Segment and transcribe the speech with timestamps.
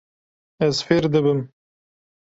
[0.67, 1.41] Ez fêr dibim.